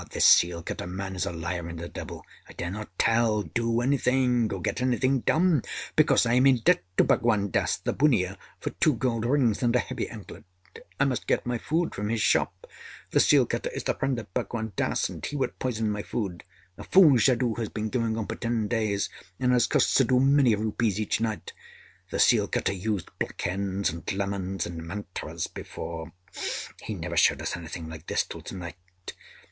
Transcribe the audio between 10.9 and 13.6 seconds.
I must get my food from his shop. The seal